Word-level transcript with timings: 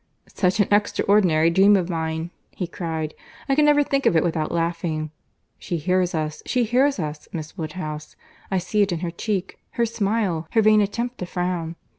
"Such 0.33 0.59
an 0.59 0.67
extraordinary 0.71 1.51
dream 1.51 1.75
of 1.75 1.87
mine!" 1.87 2.31
he 2.49 2.65
cried. 2.65 3.13
"I 3.47 3.53
can 3.53 3.65
never 3.65 3.83
think 3.83 4.07
of 4.07 4.15
it 4.15 4.23
without 4.23 4.51
laughing.—She 4.51 5.77
hears 5.77 6.15
us, 6.15 6.41
she 6.47 6.63
hears 6.63 6.97
us, 6.97 7.27
Miss 7.31 7.55
Woodhouse. 7.55 8.15
I 8.49 8.57
see 8.57 8.81
it 8.81 8.91
in 8.91 9.01
her 9.01 9.11
cheek, 9.11 9.59
her 9.73 9.85
smile, 9.85 10.47
her 10.53 10.61
vain 10.63 10.81
attempt 10.81 11.19
to 11.19 11.27
frown. 11.27 11.75